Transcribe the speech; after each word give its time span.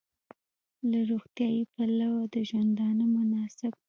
له 0.89 0.99
روغتیايي 1.09 1.63
پلوه 1.73 2.21
د 2.33 2.35
ژوندانه 2.49 3.05
مناسب 3.15 3.71